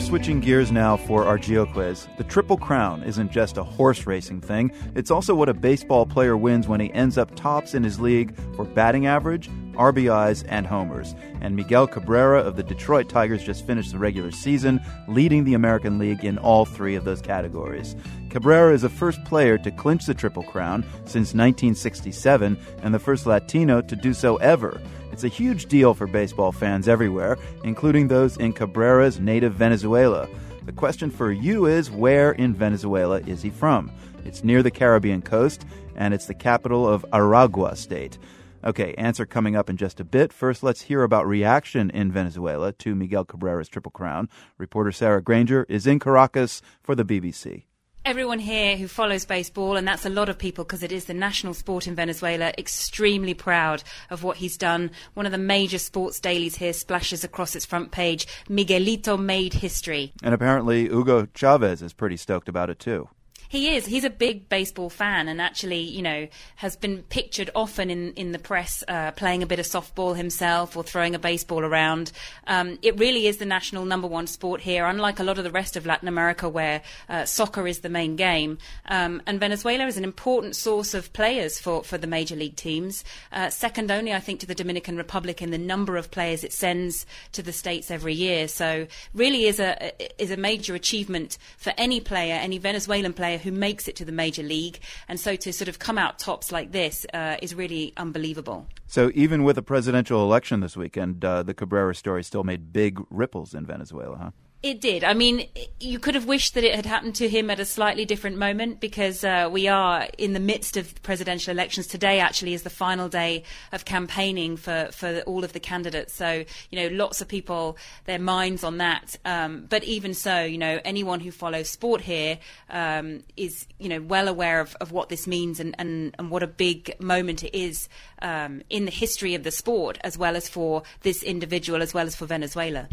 switching 0.00 0.40
gears 0.40 0.72
now 0.72 0.96
for 0.96 1.24
our 1.24 1.38
Geo 1.38 1.66
quiz. 1.66 2.08
The 2.16 2.24
Triple 2.24 2.56
Crown 2.56 3.02
isn't 3.02 3.30
just 3.30 3.58
a 3.58 3.62
horse 3.62 4.06
racing 4.06 4.40
thing, 4.40 4.72
it's 4.94 5.10
also 5.10 5.34
what 5.34 5.48
a 5.48 5.54
baseball 5.54 6.06
player 6.06 6.36
wins 6.36 6.66
when 6.66 6.80
he 6.80 6.92
ends 6.92 7.18
up 7.18 7.34
tops 7.36 7.74
in 7.74 7.84
his 7.84 8.00
league 8.00 8.34
for 8.56 8.64
batting 8.64 9.06
average, 9.06 9.50
RBIs, 9.74 10.44
and 10.48 10.66
homers. 10.66 11.14
And 11.40 11.54
Miguel 11.54 11.86
Cabrera 11.86 12.40
of 12.40 12.56
the 12.56 12.62
Detroit 12.62 13.08
Tigers 13.08 13.44
just 13.44 13.66
finished 13.66 13.92
the 13.92 13.98
regular 13.98 14.30
season, 14.30 14.80
leading 15.06 15.44
the 15.44 15.54
American 15.54 15.98
League 15.98 16.24
in 16.24 16.38
all 16.38 16.64
three 16.64 16.94
of 16.94 17.04
those 17.04 17.20
categories. 17.20 17.94
Cabrera 18.30 18.72
is 18.72 18.82
the 18.82 18.88
first 18.88 19.22
player 19.24 19.58
to 19.58 19.72
clinch 19.72 20.06
the 20.06 20.14
Triple 20.14 20.44
Crown 20.44 20.84
since 21.00 21.34
1967 21.34 22.56
and 22.80 22.94
the 22.94 22.98
first 23.00 23.26
Latino 23.26 23.80
to 23.82 23.96
do 23.96 24.14
so 24.14 24.36
ever. 24.36 24.80
It's 25.10 25.24
a 25.24 25.28
huge 25.28 25.66
deal 25.66 25.94
for 25.94 26.06
baseball 26.06 26.52
fans 26.52 26.86
everywhere, 26.86 27.38
including 27.64 28.06
those 28.06 28.36
in 28.36 28.52
Cabrera's 28.52 29.18
native 29.18 29.54
Venezuela. 29.54 30.28
The 30.64 30.72
question 30.72 31.10
for 31.10 31.32
you 31.32 31.66
is 31.66 31.90
where 31.90 32.30
in 32.30 32.54
Venezuela 32.54 33.18
is 33.22 33.42
he 33.42 33.50
from? 33.50 33.90
It's 34.24 34.44
near 34.44 34.62
the 34.62 34.70
Caribbean 34.70 35.22
coast, 35.22 35.66
and 35.96 36.14
it's 36.14 36.26
the 36.26 36.34
capital 36.34 36.88
of 36.88 37.04
Aragua 37.12 37.76
state. 37.76 38.16
Okay, 38.62 38.94
answer 38.94 39.26
coming 39.26 39.56
up 39.56 39.68
in 39.68 39.76
just 39.76 39.98
a 39.98 40.04
bit. 40.04 40.32
First, 40.32 40.62
let's 40.62 40.82
hear 40.82 41.02
about 41.02 41.26
reaction 41.26 41.90
in 41.90 42.12
Venezuela 42.12 42.72
to 42.74 42.94
Miguel 42.94 43.24
Cabrera's 43.24 43.68
Triple 43.68 43.90
Crown. 43.90 44.28
Reporter 44.56 44.92
Sarah 44.92 45.20
Grainger 45.20 45.66
is 45.68 45.84
in 45.84 45.98
Caracas 45.98 46.62
for 46.80 46.94
the 46.94 47.04
BBC. 47.04 47.64
Everyone 48.02 48.38
here 48.38 48.78
who 48.78 48.88
follows 48.88 49.26
baseball, 49.26 49.76
and 49.76 49.86
that's 49.86 50.06
a 50.06 50.10
lot 50.10 50.30
of 50.30 50.38
people 50.38 50.64
because 50.64 50.82
it 50.82 50.90
is 50.90 51.04
the 51.04 51.12
national 51.12 51.52
sport 51.52 51.86
in 51.86 51.94
Venezuela, 51.94 52.50
extremely 52.56 53.34
proud 53.34 53.82
of 54.08 54.24
what 54.24 54.38
he's 54.38 54.56
done. 54.56 54.90
One 55.12 55.26
of 55.26 55.32
the 55.32 55.38
major 55.38 55.78
sports 55.78 56.18
dailies 56.18 56.56
here 56.56 56.72
splashes 56.72 57.24
across 57.24 57.54
its 57.54 57.66
front 57.66 57.90
page 57.90 58.26
Miguelito 58.48 59.22
made 59.22 59.52
history. 59.52 60.14
And 60.22 60.32
apparently, 60.32 60.88
Hugo 60.88 61.28
Chavez 61.34 61.82
is 61.82 61.92
pretty 61.92 62.16
stoked 62.16 62.48
about 62.48 62.70
it 62.70 62.78
too. 62.78 63.10
He 63.50 63.74
is. 63.74 63.84
He's 63.84 64.04
a 64.04 64.10
big 64.10 64.48
baseball 64.48 64.90
fan, 64.90 65.26
and 65.26 65.40
actually, 65.40 65.80
you 65.80 66.02
know, 66.02 66.28
has 66.54 66.76
been 66.76 67.02
pictured 67.02 67.50
often 67.52 67.90
in 67.90 68.12
in 68.12 68.30
the 68.30 68.38
press 68.38 68.84
uh, 68.86 69.10
playing 69.10 69.42
a 69.42 69.46
bit 69.46 69.58
of 69.58 69.66
softball 69.66 70.16
himself 70.16 70.76
or 70.76 70.84
throwing 70.84 71.16
a 71.16 71.18
baseball 71.18 71.64
around. 71.64 72.12
Um, 72.46 72.78
it 72.80 72.96
really 72.96 73.26
is 73.26 73.38
the 73.38 73.44
national 73.44 73.86
number 73.86 74.06
one 74.06 74.28
sport 74.28 74.60
here, 74.60 74.86
unlike 74.86 75.18
a 75.18 75.24
lot 75.24 75.36
of 75.36 75.42
the 75.42 75.50
rest 75.50 75.76
of 75.76 75.84
Latin 75.84 76.06
America, 76.06 76.48
where 76.48 76.82
uh, 77.08 77.24
soccer 77.24 77.66
is 77.66 77.80
the 77.80 77.88
main 77.88 78.14
game. 78.14 78.58
Um, 78.86 79.20
and 79.26 79.40
Venezuela 79.40 79.84
is 79.86 79.96
an 79.96 80.04
important 80.04 80.54
source 80.54 80.94
of 80.94 81.12
players 81.12 81.58
for 81.58 81.82
for 81.82 81.98
the 81.98 82.06
major 82.06 82.36
league 82.36 82.54
teams, 82.54 83.02
uh, 83.32 83.50
second 83.50 83.90
only, 83.90 84.14
I 84.14 84.20
think, 84.20 84.38
to 84.40 84.46
the 84.46 84.54
Dominican 84.54 84.96
Republic 84.96 85.42
in 85.42 85.50
the 85.50 85.58
number 85.58 85.96
of 85.96 86.12
players 86.12 86.44
it 86.44 86.52
sends 86.52 87.04
to 87.32 87.42
the 87.42 87.52
states 87.52 87.90
every 87.90 88.14
year. 88.14 88.46
So, 88.46 88.86
really, 89.12 89.46
is 89.46 89.58
a 89.58 89.90
is 90.22 90.30
a 90.30 90.36
major 90.36 90.76
achievement 90.76 91.36
for 91.56 91.72
any 91.76 91.98
player, 91.98 92.36
any 92.36 92.58
Venezuelan 92.58 93.12
player 93.12 93.39
who 93.40 93.52
makes 93.52 93.88
it 93.88 93.96
to 93.96 94.04
the 94.04 94.12
major 94.12 94.42
league. 94.42 94.78
And 95.08 95.18
so 95.18 95.36
to 95.36 95.52
sort 95.52 95.68
of 95.68 95.78
come 95.78 95.98
out 95.98 96.18
tops 96.18 96.52
like 96.52 96.72
this 96.72 97.06
uh, 97.12 97.36
is 97.42 97.54
really 97.54 97.92
unbelievable. 97.96 98.66
So 98.86 99.10
even 99.14 99.44
with 99.44 99.58
a 99.58 99.62
presidential 99.62 100.22
election 100.22 100.60
this 100.60 100.76
weekend, 100.76 101.24
uh, 101.24 101.42
the 101.42 101.54
Cabrera 101.54 101.94
story 101.94 102.22
still 102.24 102.44
made 102.44 102.72
big 102.72 103.00
ripples 103.10 103.54
in 103.54 103.66
Venezuela, 103.66 104.16
huh? 104.16 104.30
It 104.62 104.82
did. 104.82 105.04
I 105.04 105.14
mean, 105.14 105.48
you 105.80 105.98
could 105.98 106.14
have 106.14 106.26
wished 106.26 106.52
that 106.52 106.64
it 106.64 106.74
had 106.74 106.84
happened 106.84 107.14
to 107.14 107.30
him 107.30 107.48
at 107.48 107.58
a 107.58 107.64
slightly 107.64 108.04
different 108.04 108.36
moment 108.36 108.78
because 108.78 109.24
uh, 109.24 109.48
we 109.50 109.68
are 109.68 110.06
in 110.18 110.34
the 110.34 110.40
midst 110.40 110.76
of 110.76 111.02
presidential 111.02 111.50
elections. 111.50 111.86
Today, 111.86 112.20
actually, 112.20 112.52
is 112.52 112.62
the 112.62 112.68
final 112.68 113.08
day 113.08 113.44
of 113.72 113.86
campaigning 113.86 114.58
for, 114.58 114.90
for 114.92 115.20
all 115.20 115.44
of 115.44 115.54
the 115.54 115.60
candidates. 115.60 116.12
So, 116.12 116.44
you 116.68 116.78
know, 116.78 116.94
lots 116.94 117.22
of 117.22 117.28
people, 117.28 117.78
their 118.04 118.18
minds 118.18 118.62
on 118.62 118.76
that. 118.76 119.16
Um, 119.24 119.64
but 119.66 119.82
even 119.84 120.12
so, 120.12 120.42
you 120.42 120.58
know, 120.58 120.78
anyone 120.84 121.20
who 121.20 121.30
follows 121.30 121.70
sport 121.70 122.02
here 122.02 122.38
um, 122.68 123.24
is, 123.38 123.66
you 123.78 123.88
know, 123.88 124.02
well 124.02 124.28
aware 124.28 124.60
of, 124.60 124.76
of 124.78 124.92
what 124.92 125.08
this 125.08 125.26
means 125.26 125.58
and, 125.58 125.74
and, 125.78 126.14
and 126.18 126.30
what 126.30 126.42
a 126.42 126.46
big 126.46 127.00
moment 127.00 127.42
it 127.42 127.56
is 127.56 127.88
um, 128.20 128.60
in 128.68 128.84
the 128.84 128.90
history 128.90 129.34
of 129.34 129.42
the 129.42 129.50
sport, 129.50 129.96
as 130.04 130.18
well 130.18 130.36
as 130.36 130.50
for 130.50 130.82
this 131.00 131.22
individual, 131.22 131.80
as 131.80 131.94
well 131.94 132.06
as 132.06 132.14
for 132.14 132.26
Venezuela. 132.26 132.90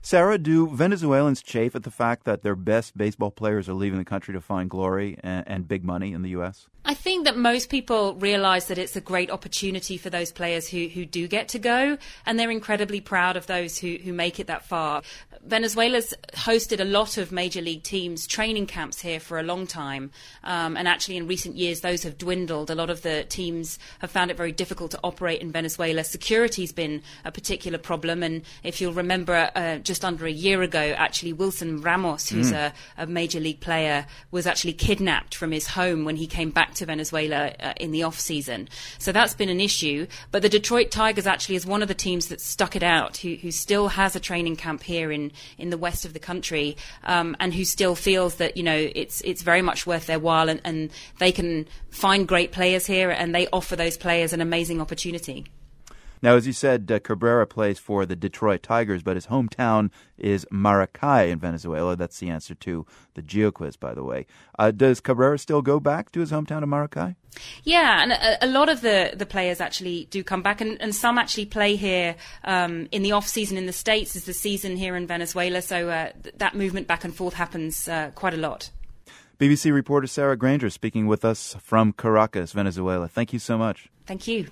Sarah, 0.00 0.38
do 0.38 0.68
Venezuelans 0.68 1.42
chafe 1.42 1.74
at 1.74 1.82
the 1.82 1.90
fact 1.90 2.24
that 2.24 2.42
their 2.42 2.54
best 2.54 2.96
baseball 2.96 3.30
players 3.30 3.68
are 3.68 3.74
leaving 3.74 3.98
the 3.98 4.04
country 4.04 4.32
to 4.32 4.40
find 4.40 4.70
glory 4.70 5.18
and, 5.22 5.46
and 5.46 5.68
big 5.68 5.84
money 5.84 6.12
in 6.12 6.22
the 6.22 6.30
U.S.? 6.30 6.68
I 6.88 6.94
think 6.94 7.26
that 7.26 7.36
most 7.36 7.68
people 7.68 8.14
realize 8.14 8.68
that 8.68 8.78
it's 8.78 8.96
a 8.96 9.02
great 9.02 9.30
opportunity 9.30 9.98
for 9.98 10.08
those 10.08 10.32
players 10.32 10.66
who, 10.66 10.88
who 10.88 11.04
do 11.04 11.28
get 11.28 11.48
to 11.48 11.58
go, 11.58 11.98
and 12.24 12.40
they're 12.40 12.50
incredibly 12.50 13.02
proud 13.02 13.36
of 13.36 13.46
those 13.46 13.76
who, 13.76 13.98
who 14.02 14.14
make 14.14 14.40
it 14.40 14.46
that 14.46 14.64
far. 14.64 15.02
Venezuela's 15.44 16.14
hosted 16.32 16.80
a 16.80 16.84
lot 16.84 17.18
of 17.18 17.30
major 17.30 17.60
league 17.60 17.82
teams 17.82 18.26
training 18.26 18.66
camps 18.66 19.02
here 19.02 19.20
for 19.20 19.38
a 19.38 19.42
long 19.42 19.66
time, 19.66 20.10
um, 20.44 20.78
and 20.78 20.88
actually 20.88 21.18
in 21.18 21.26
recent 21.26 21.56
years 21.56 21.82
those 21.82 22.04
have 22.04 22.16
dwindled. 22.16 22.70
A 22.70 22.74
lot 22.74 22.88
of 22.88 23.02
the 23.02 23.24
teams 23.24 23.78
have 23.98 24.10
found 24.10 24.30
it 24.30 24.38
very 24.38 24.52
difficult 24.52 24.90
to 24.92 25.00
operate 25.04 25.42
in 25.42 25.52
Venezuela. 25.52 26.02
Security's 26.04 26.72
been 26.72 27.02
a 27.22 27.30
particular 27.30 27.76
problem, 27.76 28.22
and 28.22 28.40
if 28.62 28.80
you'll 28.80 28.94
remember, 28.94 29.50
uh, 29.54 29.76
just 29.76 30.06
under 30.06 30.24
a 30.24 30.32
year 30.32 30.62
ago, 30.62 30.94
actually 30.96 31.34
Wilson 31.34 31.82
Ramos, 31.82 32.30
who's 32.30 32.50
mm. 32.50 32.56
a, 32.56 33.02
a, 33.02 33.06
major 33.06 33.40
league 33.40 33.60
player, 33.60 34.06
was 34.30 34.46
actually 34.46 34.72
kidnapped 34.72 35.34
from 35.34 35.52
his 35.52 35.66
home 35.66 36.06
when 36.06 36.16
he 36.16 36.26
came 36.26 36.48
back 36.48 36.74
to 36.78 36.86
Venezuela 36.86 37.52
uh, 37.60 37.74
in 37.78 37.92
the 37.92 38.02
off 38.02 38.18
season. 38.18 38.68
So 38.98 39.12
that's 39.12 39.34
been 39.34 39.48
an 39.48 39.60
issue. 39.60 40.06
But 40.30 40.42
the 40.42 40.48
Detroit 40.48 40.90
Tigers 40.90 41.26
actually 41.26 41.56
is 41.56 41.66
one 41.66 41.82
of 41.82 41.88
the 41.88 41.94
teams 41.94 42.28
that 42.28 42.40
stuck 42.40 42.74
it 42.74 42.82
out, 42.82 43.18
who, 43.18 43.34
who 43.34 43.50
still 43.50 43.88
has 43.88 44.16
a 44.16 44.20
training 44.20 44.56
camp 44.56 44.82
here 44.82 45.12
in 45.12 45.32
in 45.58 45.70
the 45.70 45.78
west 45.78 46.04
of 46.04 46.12
the 46.12 46.18
country, 46.18 46.76
um, 47.04 47.36
and 47.40 47.54
who 47.54 47.64
still 47.64 47.94
feels 47.94 48.36
that 48.36 48.56
you 48.56 48.62
know 48.62 48.90
it's 48.94 49.20
it's 49.22 49.42
very 49.42 49.62
much 49.62 49.86
worth 49.86 50.06
their 50.06 50.18
while, 50.18 50.48
and, 50.48 50.60
and 50.64 50.90
they 51.18 51.32
can 51.32 51.66
find 51.90 52.26
great 52.26 52.52
players 52.52 52.86
here, 52.86 53.10
and 53.10 53.34
they 53.34 53.46
offer 53.52 53.76
those 53.76 53.96
players 53.96 54.32
an 54.32 54.40
amazing 54.40 54.80
opportunity. 54.80 55.46
Now, 56.22 56.34
as 56.34 56.46
you 56.46 56.52
said, 56.52 56.90
uh, 56.90 56.98
Cabrera 56.98 57.46
plays 57.46 57.78
for 57.78 58.04
the 58.06 58.16
Detroit 58.16 58.62
Tigers, 58.62 59.02
but 59.02 59.16
his 59.16 59.26
hometown 59.26 59.90
is 60.16 60.44
Maracay 60.52 61.30
in 61.30 61.38
Venezuela. 61.38 61.96
That's 61.96 62.18
the 62.18 62.30
answer 62.30 62.54
to 62.56 62.86
the 63.14 63.22
Geo 63.22 63.50
quiz, 63.50 63.76
by 63.76 63.94
the 63.94 64.04
way. 64.04 64.26
Uh, 64.58 64.70
does 64.70 65.00
Cabrera 65.00 65.38
still 65.38 65.62
go 65.62 65.80
back 65.80 66.10
to 66.12 66.20
his 66.20 66.30
hometown 66.30 66.62
of 66.62 66.68
Maracay? 66.68 67.16
Yeah, 67.62 68.02
and 68.02 68.12
a, 68.12 68.44
a, 68.46 68.48
lot 68.48 68.68
of 68.68 68.80
the, 68.80 69.12
the 69.14 69.26
players 69.26 69.60
actually 69.60 70.06
do 70.10 70.24
come 70.24 70.42
back, 70.42 70.60
and, 70.60 70.80
and 70.80 70.94
some 70.94 71.18
actually 71.18 71.46
play 71.46 71.76
here 71.76 72.16
um, 72.44 72.88
in 72.90 73.02
the 73.02 73.12
off 73.12 73.28
season 73.28 73.56
in 73.56 73.66
the 73.66 73.72
States, 73.72 74.16
as 74.16 74.24
the 74.24 74.32
season 74.32 74.76
here 74.76 74.96
in 74.96 75.06
Venezuela. 75.06 75.62
So 75.62 75.88
uh, 75.88 76.10
th- 76.22 76.34
that 76.38 76.54
movement 76.54 76.86
back 76.86 77.04
and 77.04 77.14
forth 77.14 77.34
happens 77.34 77.88
uh, 77.88 78.10
quite 78.14 78.34
a 78.34 78.38
lot. 78.38 78.70
BBC 79.38 79.72
reporter 79.72 80.08
Sarah 80.08 80.36
Grainger 80.36 80.68
speaking 80.68 81.06
with 81.06 81.24
us 81.24 81.54
from 81.60 81.92
Caracas, 81.92 82.52
Venezuela. 82.52 83.06
Thank 83.06 83.32
you 83.32 83.38
so 83.38 83.56
much. 83.56 83.88
Thank 84.04 84.26
you. 84.26 84.48